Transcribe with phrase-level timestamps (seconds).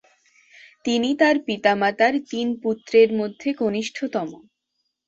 [0.85, 4.29] তিনি তার পিতামাতার তিন পুত্রের মধ্যে কনিষ্ঠতম।